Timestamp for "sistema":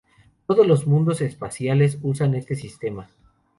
2.55-3.07